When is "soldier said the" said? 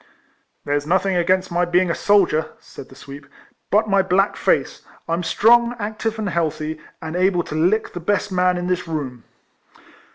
1.93-2.95